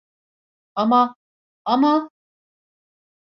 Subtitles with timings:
[0.75, 1.15] Ama,
[1.65, 2.09] ama…